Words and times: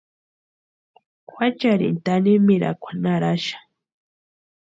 Juachiarini 1.29 1.99
tanimirhakwa 2.05 2.91
naraxa. 3.03 3.59